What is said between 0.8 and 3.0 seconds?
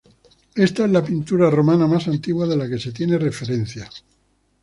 es la pintura romana más antigua de la que se